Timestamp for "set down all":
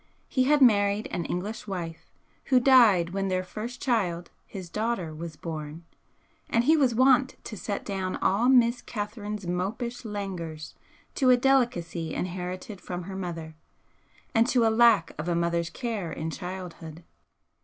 7.55-8.49